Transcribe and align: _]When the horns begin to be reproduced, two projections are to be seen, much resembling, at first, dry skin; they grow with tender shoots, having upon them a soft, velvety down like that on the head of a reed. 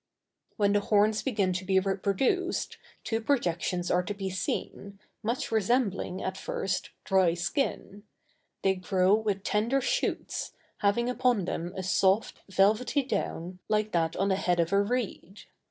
_]When 0.57 0.73
the 0.73 0.79
horns 0.79 1.21
begin 1.21 1.53
to 1.53 1.63
be 1.63 1.79
reproduced, 1.79 2.79
two 3.03 3.21
projections 3.21 3.91
are 3.91 4.01
to 4.01 4.15
be 4.15 4.31
seen, 4.31 4.97
much 5.21 5.51
resembling, 5.51 6.23
at 6.23 6.37
first, 6.39 6.89
dry 7.03 7.35
skin; 7.35 8.01
they 8.63 8.73
grow 8.73 9.13
with 9.13 9.43
tender 9.43 9.79
shoots, 9.79 10.53
having 10.79 11.07
upon 11.07 11.45
them 11.45 11.71
a 11.77 11.83
soft, 11.83 12.39
velvety 12.49 13.03
down 13.03 13.59
like 13.69 13.91
that 13.91 14.15
on 14.15 14.29
the 14.29 14.37
head 14.37 14.59
of 14.59 14.73
a 14.73 14.81
reed. 14.81 15.43